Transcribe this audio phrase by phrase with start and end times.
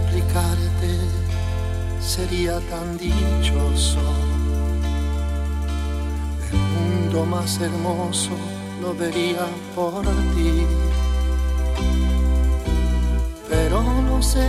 [0.00, 0.98] explicarte,
[2.00, 4.00] sería tan dichoso.
[6.52, 8.32] El mundo más hermoso
[8.80, 10.02] lo vería por
[10.34, 10.66] ti.
[13.48, 14.48] Pero no sé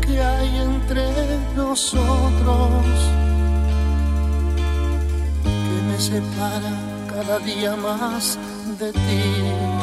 [0.00, 1.06] qué hay entre
[1.54, 2.84] nosotros
[5.42, 6.72] que me separa
[7.08, 8.38] cada día más
[8.78, 9.76] de ti.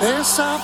[0.00, 0.58] Esa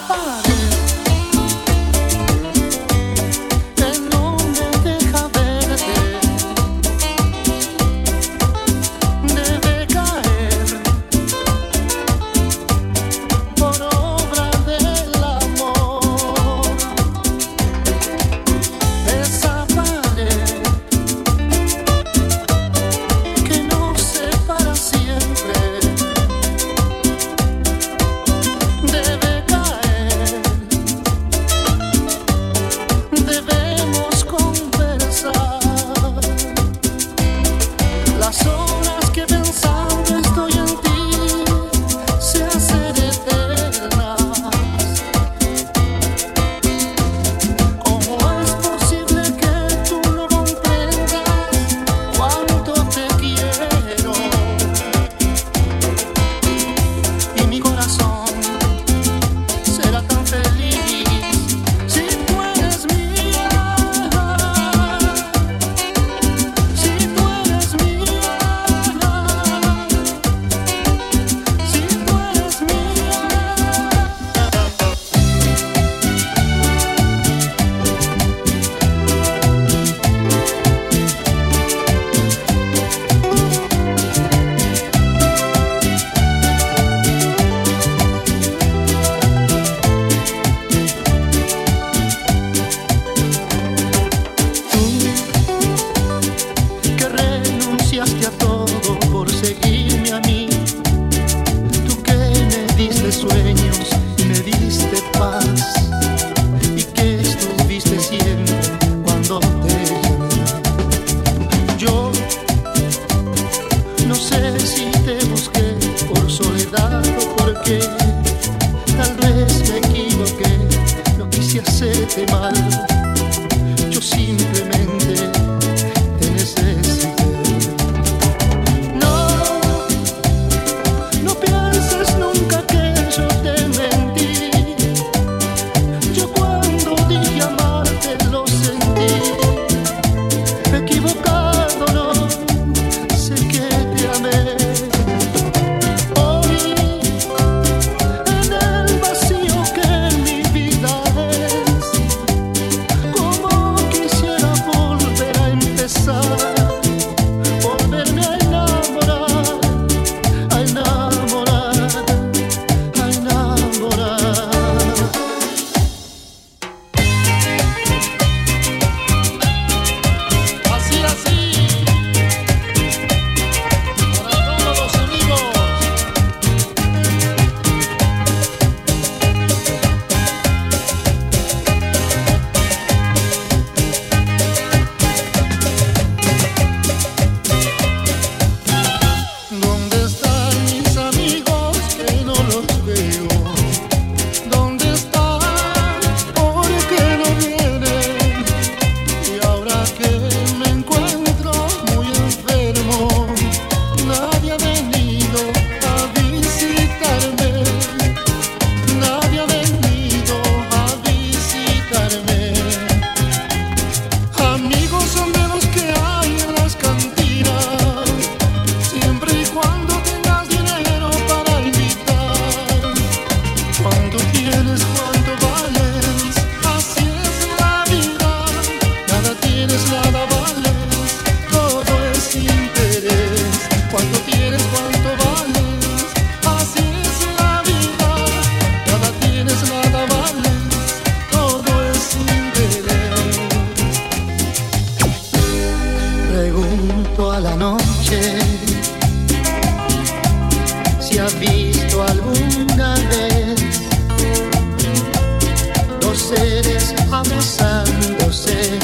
[256.15, 258.79] dos seres abrazándose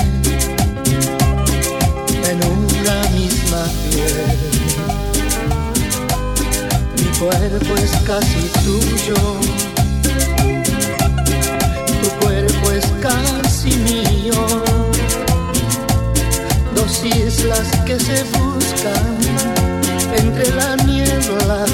[2.29, 4.27] en una misma piel.
[6.97, 9.15] Mi cuerpo es casi tuyo,
[12.03, 14.47] tu cuerpo es casi mío.
[16.75, 19.17] Dos islas que se buscan
[20.17, 21.65] entre la niebla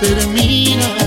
[0.00, 0.97] termina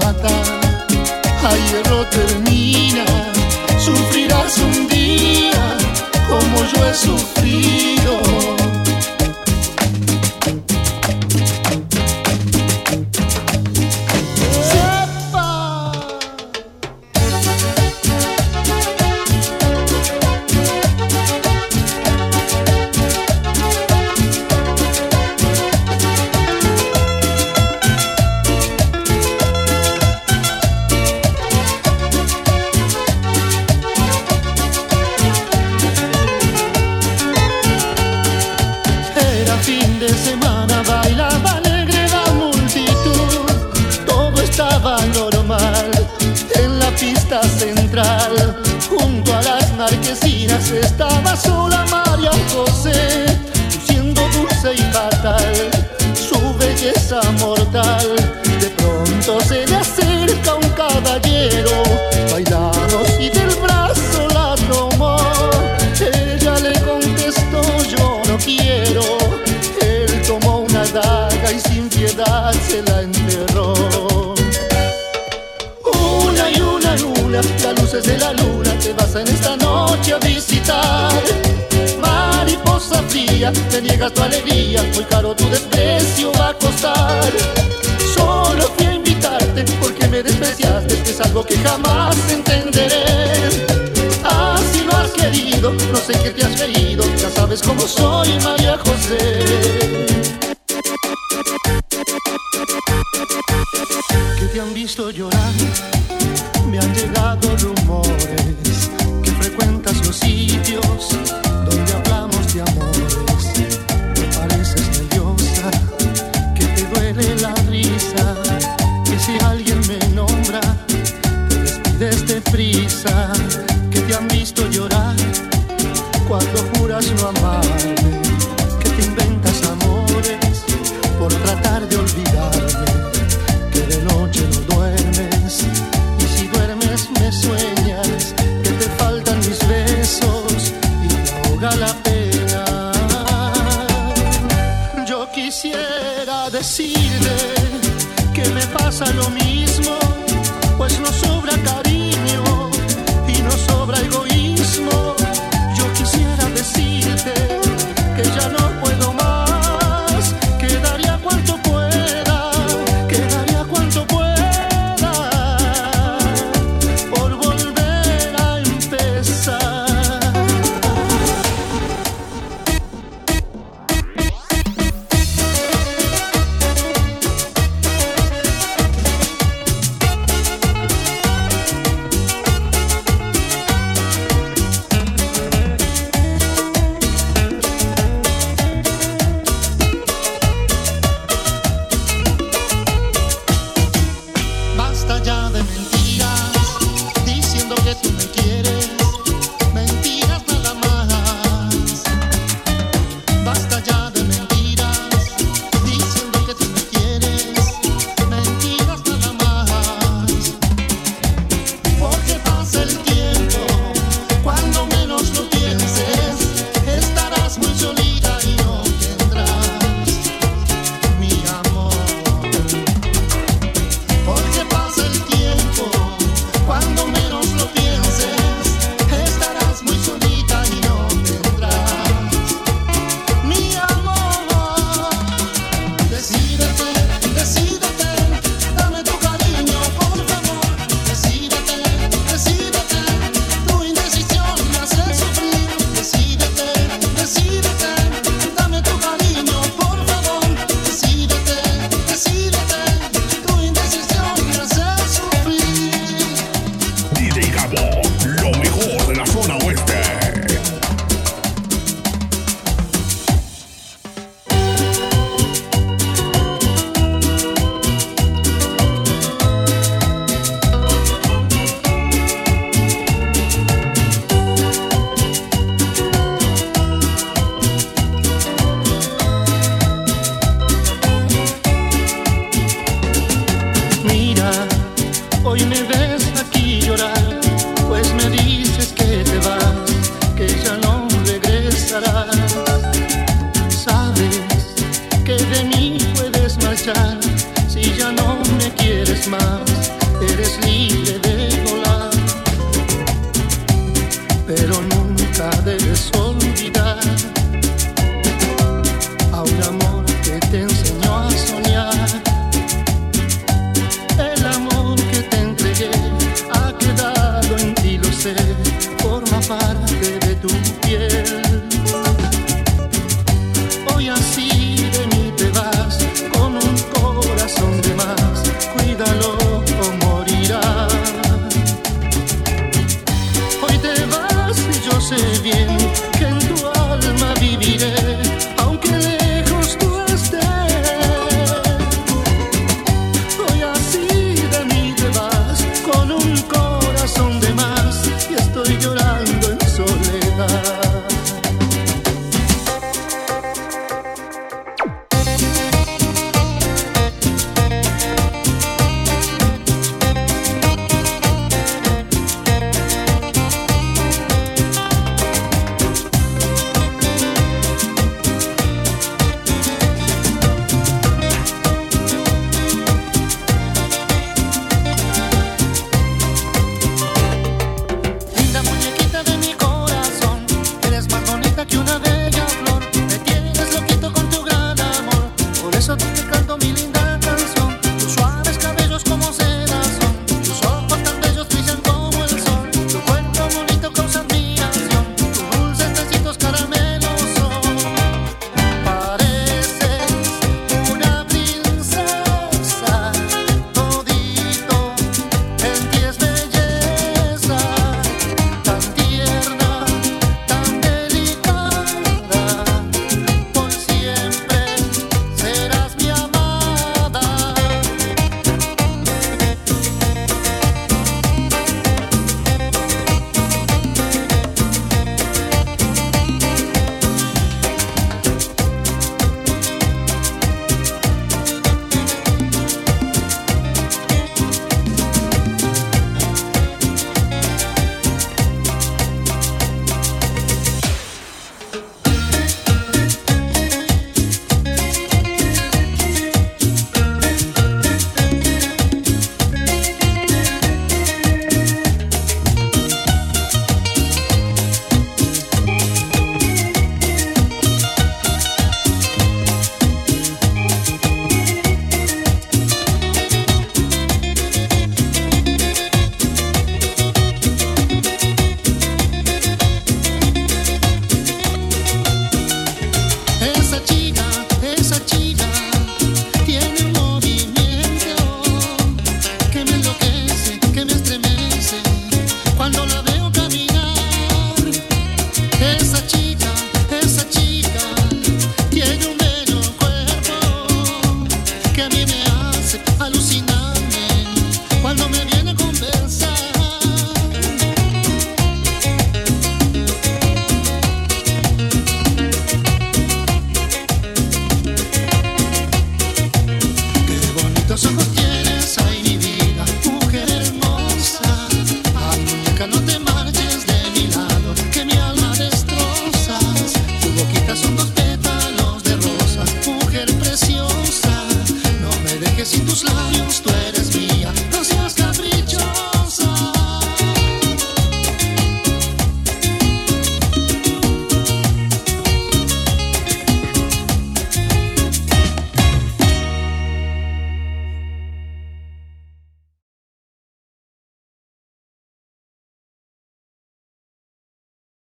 [0.00, 0.28] mata,
[1.48, 3.04] a hierro termina,
[3.78, 5.76] sufrirás un día
[6.28, 8.01] como yo he sufrido.
[77.92, 81.12] luces la luna te vas en esta noche a visitar.
[82.00, 87.30] Mariposa fría, te niegas tu alegría, muy caro tu desprecio va a costar.
[88.14, 93.04] Solo fui a invitarte porque me despreciaste, es algo que jamás entenderé.
[94.24, 98.78] Así lo has querido, no sé qué te has querido, ya sabes cómo soy María
[98.78, 99.81] José.